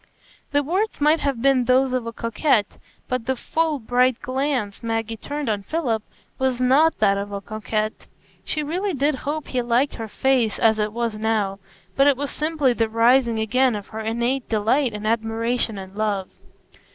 [0.51, 5.15] The words might have been those of a coquette, but the full, bright glance Maggie
[5.15, 6.01] turned on Philip
[6.39, 8.07] was not that of a coquette.
[8.43, 11.59] She really did hope he liked her face as it was now,
[11.95, 16.29] but it was simply the rising again of her innate delight in admiration and love.